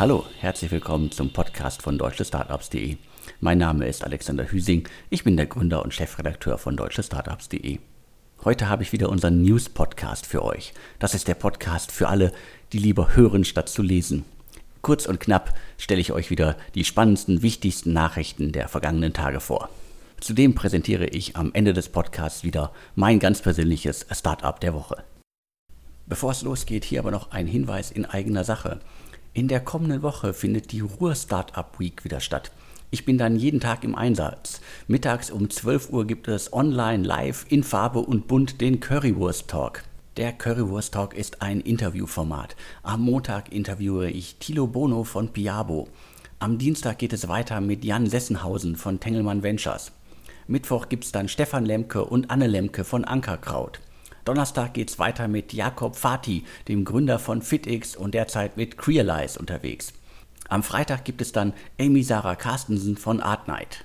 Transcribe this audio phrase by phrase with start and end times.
[0.00, 2.96] Hallo, herzlich willkommen zum Podcast von deutschestartups.de.
[3.40, 7.80] Mein Name ist Alexander Hüsing, ich bin der Gründer und Chefredakteur von deutschestartups.de.
[8.42, 10.72] Heute habe ich wieder unseren News-Podcast für euch.
[10.98, 12.32] Das ist der Podcast für alle,
[12.72, 14.24] die lieber hören statt zu lesen.
[14.80, 19.68] Kurz und knapp stelle ich euch wieder die spannendsten, wichtigsten Nachrichten der vergangenen Tage vor.
[20.18, 25.04] Zudem präsentiere ich am Ende des Podcasts wieder mein ganz persönliches Startup der Woche.
[26.06, 28.80] Bevor es losgeht, hier aber noch ein Hinweis in eigener Sache.
[29.32, 32.50] In der kommenden Woche findet die Ruhr Startup Week wieder statt.
[32.90, 34.60] Ich bin dann jeden Tag im Einsatz.
[34.88, 39.84] Mittags um 12 Uhr gibt es online live in Farbe und bunt den Currywurst Talk.
[40.16, 42.56] Der Currywurst Talk ist ein Interviewformat.
[42.82, 45.86] Am Montag interviewe ich Thilo Bono von Piabo.
[46.40, 49.92] Am Dienstag geht es weiter mit Jan Sessenhausen von Tengelmann Ventures.
[50.48, 53.78] Mittwoch gibt es dann Stefan Lemke und Anne Lemke von Ankerkraut.
[54.24, 59.38] Donnerstag geht es weiter mit Jakob Fati, dem Gründer von FitX und derzeit mit Crealize
[59.38, 59.92] unterwegs.
[60.48, 63.84] Am Freitag gibt es dann Amy Sarah Carstensen von Artnight.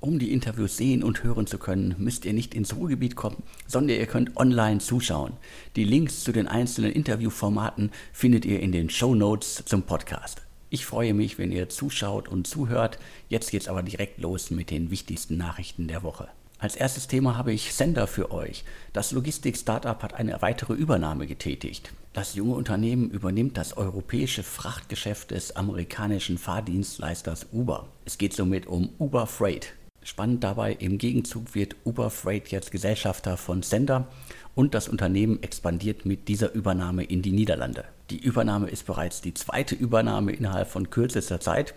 [0.00, 3.98] Um die Interviews sehen und hören zu können, müsst ihr nicht ins Ruhrgebiet kommen, sondern
[3.98, 5.34] ihr könnt online zuschauen.
[5.74, 10.42] Die Links zu den einzelnen Interviewformaten findet ihr in den Show Notes zum Podcast.
[10.68, 12.98] Ich freue mich, wenn ihr zuschaut und zuhört.
[13.28, 16.28] Jetzt geht's aber direkt los mit den wichtigsten Nachrichten der Woche.
[16.58, 18.64] Als erstes Thema habe ich Sender für euch.
[18.94, 21.92] Das Logistik-Startup hat eine weitere Übernahme getätigt.
[22.14, 27.88] Das junge Unternehmen übernimmt das europäische Frachtgeschäft des amerikanischen Fahrdienstleisters Uber.
[28.06, 29.74] Es geht somit um Uber Freight.
[30.02, 34.06] Spannend dabei, im Gegenzug wird Uber Freight jetzt Gesellschafter von Sender
[34.54, 37.84] und das Unternehmen expandiert mit dieser Übernahme in die Niederlande.
[38.08, 41.74] Die Übernahme ist bereits die zweite Übernahme innerhalb von kürzester Zeit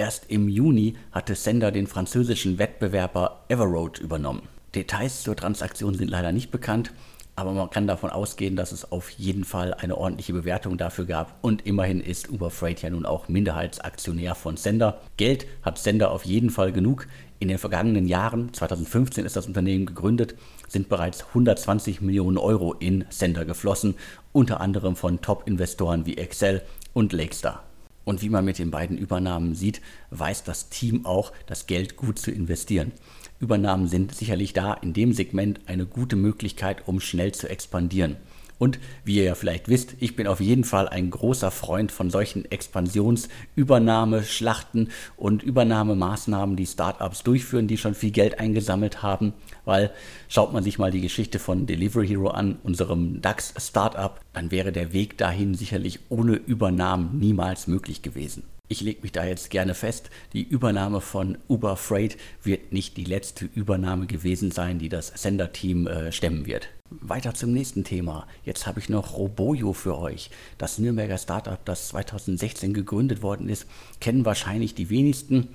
[0.00, 4.48] Erst im Juni hatte Sender den französischen Wettbewerber Everroad übernommen.
[4.74, 6.94] Details zur Transaktion sind leider nicht bekannt,
[7.36, 11.36] aber man kann davon ausgehen, dass es auf jeden Fall eine ordentliche Bewertung dafür gab.
[11.42, 15.02] Und immerhin ist Uber Freight ja nun auch Minderheitsaktionär von Sender.
[15.18, 17.06] Geld hat Sender auf jeden Fall genug.
[17.38, 20.34] In den vergangenen Jahren, 2015 ist das Unternehmen gegründet,
[20.66, 23.96] sind bereits 120 Millionen Euro in Sender geflossen,
[24.32, 26.62] unter anderem von Top-Investoren wie Excel
[26.94, 27.64] und Lakestar.
[28.04, 29.80] Und wie man mit den beiden Übernahmen sieht,
[30.10, 32.92] weiß das Team auch, das Geld gut zu investieren.
[33.40, 38.16] Übernahmen sind sicherlich da in dem Segment eine gute Möglichkeit, um schnell zu expandieren.
[38.60, 42.10] Und wie ihr ja vielleicht wisst, ich bin auf jeden Fall ein großer Freund von
[42.10, 49.32] solchen Expansions-, Übernahme-, Schlachten und Übernahmemaßnahmen, die Startups durchführen, die schon viel Geld eingesammelt haben.
[49.64, 49.90] Weil
[50.28, 54.92] schaut man sich mal die Geschichte von Delivery Hero an, unserem DAX-Startup, dann wäre der
[54.92, 58.42] Weg dahin sicherlich ohne Übernahmen niemals möglich gewesen.
[58.68, 63.04] Ich lege mich da jetzt gerne fest, die Übernahme von Uber Freight wird nicht die
[63.04, 66.68] letzte Übernahme gewesen sein, die das Senderteam äh, stemmen wird.
[66.90, 68.26] Weiter zum nächsten Thema.
[68.44, 70.30] Jetzt habe ich noch Roboyo für euch.
[70.58, 73.66] Das Nürnberger Startup, das 2016 gegründet worden ist,
[74.00, 75.48] kennen wahrscheinlich die wenigsten.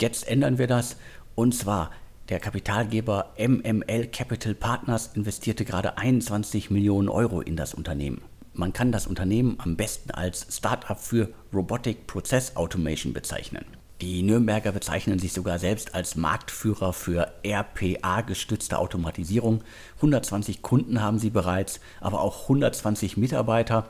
[0.00, 0.96] Jetzt ändern wir das.
[1.34, 1.90] Und zwar
[2.28, 8.22] der Kapitalgeber MML Capital Partners investierte gerade 21 Millionen Euro in das Unternehmen.
[8.52, 13.64] Man kann das Unternehmen am besten als Startup für Robotic Process Automation bezeichnen.
[14.02, 19.62] Die Nürnberger bezeichnen sich sogar selbst als Marktführer für RPA-gestützte Automatisierung.
[19.96, 23.88] 120 Kunden haben sie bereits, aber auch 120 Mitarbeiter.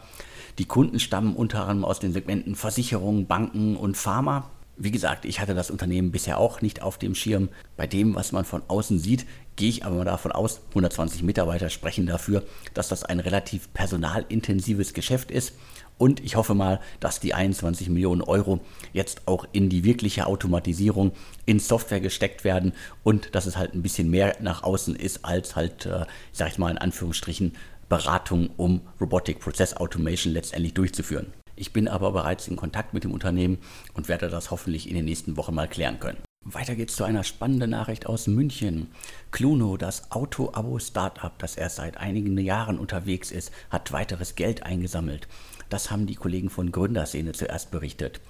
[0.59, 4.49] Die Kunden stammen unter anderem aus den Segmenten Versicherung, Banken und Pharma.
[4.77, 7.49] Wie gesagt, ich hatte das Unternehmen bisher auch nicht auf dem Schirm.
[7.77, 11.69] Bei dem, was man von außen sieht, gehe ich aber mal davon aus, 120 Mitarbeiter
[11.69, 12.45] sprechen dafür,
[12.75, 15.55] dass das ein relativ personalintensives Geschäft ist.
[15.99, 18.61] Und ich hoffe mal, dass die 21 Millionen Euro
[18.93, 21.13] jetzt auch in die wirkliche Automatisierung
[21.47, 25.57] in Software gesteckt werden und dass es halt ein bisschen mehr nach außen ist als
[25.57, 27.53] halt, äh, sag ich mal in Anführungsstrichen,
[27.89, 31.33] Beratung, um Robotic Process Automation letztendlich durchzuführen.
[31.55, 33.59] Ich bin aber bereits in Kontakt mit dem Unternehmen
[33.95, 36.19] und werde das hoffentlich in den nächsten Wochen mal klären können.
[36.49, 38.89] Weiter geht's zu einer spannenden Nachricht aus München.
[39.33, 45.27] Cluno, das Auto-Abo-Startup, das erst seit einigen Jahren unterwegs ist, hat weiteres Geld eingesammelt.
[45.69, 48.21] Das haben die Kollegen von Gründerszene zuerst berichtet.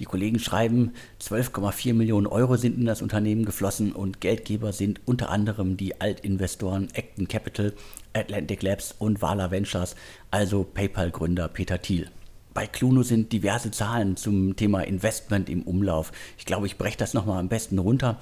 [0.00, 5.28] Die Kollegen schreiben, 12,4 Millionen Euro sind in das Unternehmen geflossen und Geldgeber sind unter
[5.28, 7.74] anderem die Altinvestoren Acton Capital,
[8.14, 9.96] Atlantic Labs und Vala Ventures,
[10.30, 12.08] also PayPal-Gründer Peter Thiel.
[12.54, 16.12] Bei Cluno sind diverse Zahlen zum Thema Investment im Umlauf.
[16.38, 18.18] Ich glaube, ich breche das nochmal am besten runter.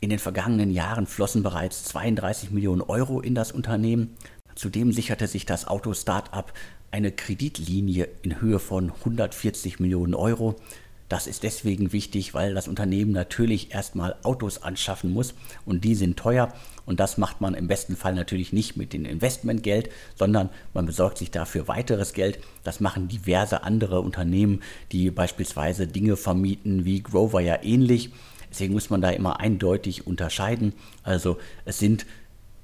[0.00, 4.16] In den vergangenen Jahren flossen bereits 32 Millionen Euro in das Unternehmen.
[4.58, 6.52] Zudem sicherte sich das Auto-Startup
[6.90, 10.56] eine Kreditlinie in Höhe von 140 Millionen Euro.
[11.08, 15.34] Das ist deswegen wichtig, weil das Unternehmen natürlich erstmal Autos anschaffen muss
[15.64, 16.52] und die sind teuer
[16.86, 21.18] und das macht man im besten Fall natürlich nicht mit dem Investmentgeld, sondern man besorgt
[21.18, 22.40] sich dafür weiteres Geld.
[22.64, 28.10] Das machen diverse andere Unternehmen, die beispielsweise Dinge vermieten, wie Grover ja ähnlich.
[28.50, 30.72] Deswegen muss man da immer eindeutig unterscheiden.
[31.04, 32.06] Also es sind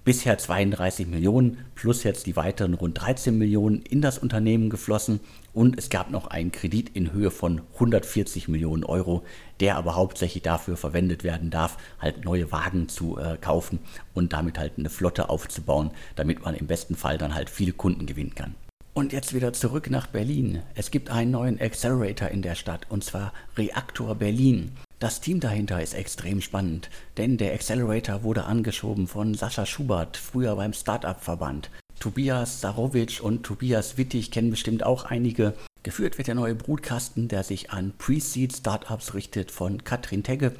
[0.05, 5.21] bisher 32 Millionen plus jetzt die weiteren rund 13 Millionen in das Unternehmen geflossen
[5.53, 9.25] und es gab noch einen Kredit in Höhe von 140 Millionen Euro,
[9.61, 13.79] der aber hauptsächlich dafür verwendet werden darf, halt neue Wagen zu äh, kaufen
[14.13, 18.07] und damit halt eine Flotte aufzubauen, damit man im besten Fall dann halt viele Kunden
[18.07, 18.55] gewinnen kann.
[18.93, 20.63] Und jetzt wieder zurück nach Berlin.
[20.77, 24.71] Es gibt einen neuen Accelerator in der Stadt und zwar Reaktor Berlin.
[25.05, 30.57] Das Team dahinter ist extrem spannend, denn der Accelerator wurde angeschoben von Sascha Schubert, früher
[30.57, 31.69] beim Startup-Verband.
[32.01, 35.53] Tobias Sarowitsch und Tobias Wittig kennen bestimmt auch einige.
[35.83, 40.55] Geführt wird der neue Brutkasten, der sich an Pre-Seed-Startups richtet von Katrin Tegge.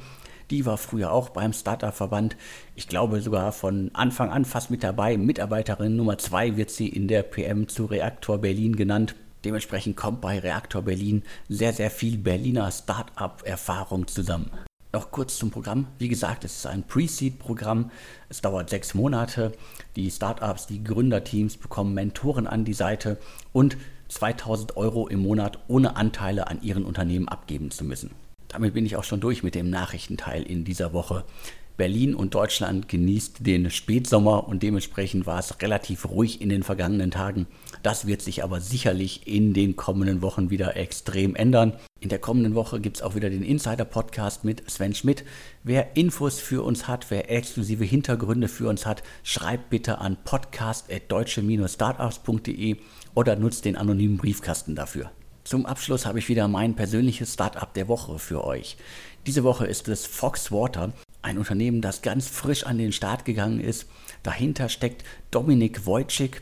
[0.51, 2.37] Die war früher auch beim Startup-Verband.
[2.75, 5.17] Ich glaube sogar von Anfang an fast mit dabei.
[5.17, 9.15] Mitarbeiterin Nummer 2 wird sie in der PM zu Reaktor Berlin genannt.
[9.45, 14.49] Dementsprechend kommt bei Reaktor Berlin sehr, sehr viel Berliner Start-up-Erfahrung zusammen.
[14.91, 15.85] Noch kurz zum Programm.
[15.99, 17.91] Wie gesagt, es ist ein Pre-Seed-Programm.
[18.27, 19.51] Es dauert sechs Monate.
[19.95, 23.19] Die Startups, die Gründerteams bekommen Mentoren an die Seite
[23.53, 23.77] und
[24.07, 28.11] 2000 Euro im Monat ohne Anteile an ihren Unternehmen abgeben zu müssen.
[28.55, 31.25] Damit bin ich auch schon durch mit dem Nachrichtenteil in dieser Woche.
[31.75, 37.11] Berlin und Deutschland genießt den Spätsommer und dementsprechend war es relativ ruhig in den vergangenen
[37.11, 37.47] Tagen.
[37.83, 41.73] Das wird sich aber sicherlich in den kommenden Wochen wieder extrem ändern.
[41.99, 45.25] In der kommenden Woche gibt es auch wieder den Insider-Podcast mit Sven Schmidt.
[45.65, 52.77] Wer Infos für uns hat, wer exklusive Hintergründe für uns hat, schreibt bitte an podcast.deutsche-startups.de
[53.15, 55.11] oder nutzt den anonymen Briefkasten dafür.
[55.45, 58.77] Zum Abschluss habe ich wieder mein persönliches Startup der Woche für euch.
[59.27, 63.59] Diese Woche ist es Fox Water ein Unternehmen, das ganz frisch an den Start gegangen
[63.59, 63.85] ist.
[64.23, 66.41] Dahinter steckt Dominik Wojcik.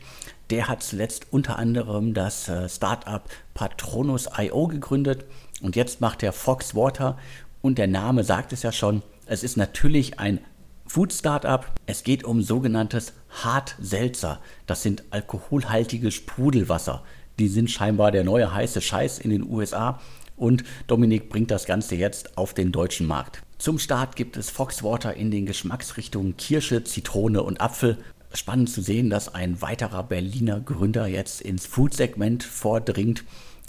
[0.50, 3.24] Der hat zuletzt unter anderem das äh, Startup
[3.54, 5.26] Patronus.io gegründet
[5.62, 7.18] und jetzt macht er Fox Water
[7.62, 9.04] und der Name sagt es ja schon.
[9.26, 10.40] Es ist natürlich ein
[10.86, 11.66] Food Startup.
[11.88, 14.40] Es geht um sogenanntes Hart Seltzer.
[14.66, 17.04] Das sind alkoholhaltige Sprudelwasser.
[17.40, 20.00] Die sind scheinbar der neue heiße Scheiß in den USA
[20.36, 23.42] und Dominik bringt das Ganze jetzt auf den deutschen Markt.
[23.58, 27.98] Zum Start gibt es Foxwater in den Geschmacksrichtungen Kirsche, Zitrone und Apfel.
[28.34, 33.24] Spannend zu sehen, dass ein weiterer Berliner Gründer jetzt ins Food-Segment vordringt,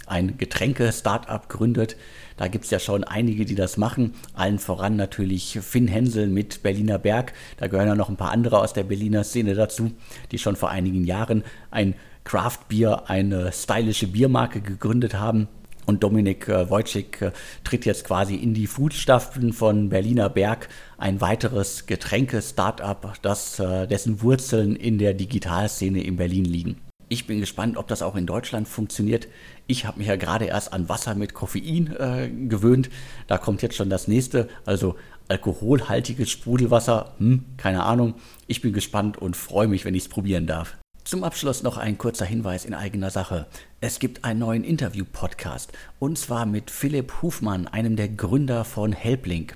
[0.07, 1.95] ein Getränke-Startup gründet.
[2.37, 4.13] Da gibt es ja schon einige, die das machen.
[4.33, 7.33] Allen voran natürlich Finn Hensel mit Berliner Berg.
[7.57, 9.91] Da gehören ja noch ein paar andere aus der Berliner Szene dazu,
[10.31, 15.47] die schon vor einigen Jahren ein Craft Beer, eine stylische Biermarke gegründet haben.
[15.85, 17.31] Und Dominik äh, Wojcik äh,
[17.63, 20.67] tritt jetzt quasi in die Fußstapfen von Berliner Berg,
[20.97, 26.81] ein weiteres Getränke-Startup, das, äh, dessen Wurzeln in der Digitalszene in Berlin liegen.
[27.07, 29.27] Ich bin gespannt, ob das auch in Deutschland funktioniert.
[29.67, 32.89] Ich habe mich ja gerade erst an Wasser mit Koffein äh, gewöhnt.
[33.27, 34.95] Da kommt jetzt schon das nächste, also
[35.27, 37.13] alkoholhaltiges Sprudelwasser.
[37.19, 38.15] Hm, keine Ahnung.
[38.47, 40.77] Ich bin gespannt und freue mich, wenn ich es probieren darf.
[41.05, 43.45] Zum Abschluss noch ein kurzer Hinweis in eigener Sache.
[43.79, 49.55] Es gibt einen neuen Interview-Podcast und zwar mit Philipp Hufmann, einem der Gründer von Helplink.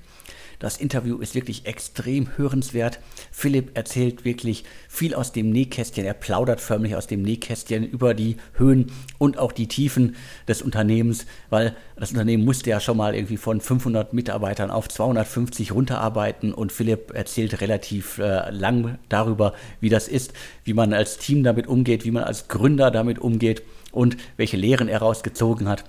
[0.59, 2.99] Das Interview ist wirklich extrem hörenswert.
[3.31, 6.05] Philipp erzählt wirklich viel aus dem Nähkästchen.
[6.05, 10.17] Er plaudert förmlich aus dem Nähkästchen über die Höhen und auch die Tiefen
[10.49, 15.71] des Unternehmens, weil das Unternehmen musste ja schon mal irgendwie von 500 Mitarbeitern auf 250
[15.71, 20.33] runterarbeiten und Philipp erzählt relativ äh, lang darüber, wie das ist,
[20.65, 24.89] wie man als Team damit umgeht, wie man als Gründer damit umgeht und welche Lehren
[24.89, 25.85] er rausgezogen hat.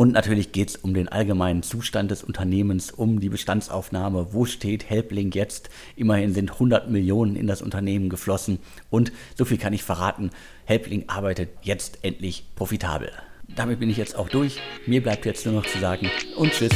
[0.00, 4.28] Und natürlich geht es um den allgemeinen Zustand des Unternehmens, um die Bestandsaufnahme.
[4.32, 5.68] Wo steht Helpling jetzt?
[5.94, 8.60] Immerhin sind 100 Millionen in das Unternehmen geflossen.
[8.88, 10.30] Und so viel kann ich verraten,
[10.64, 13.12] Helpling arbeitet jetzt endlich profitabel.
[13.54, 14.58] Damit bin ich jetzt auch durch.
[14.86, 16.72] Mir bleibt jetzt nur noch zu sagen und tschüss.